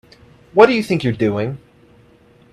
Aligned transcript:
What 0.53 0.65
do 0.65 0.73
you 0.73 0.81
think 0.81 1.03
you're 1.03 1.13
doing? 1.13 1.59